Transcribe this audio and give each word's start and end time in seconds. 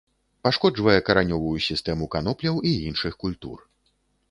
Пашкоджвае 0.45 0.95
каранёвую 1.09 1.53
сістэму 1.67 2.09
канопляў 2.17 2.55
і 2.73 2.75
іншых 2.89 3.13
культур. 3.27 3.57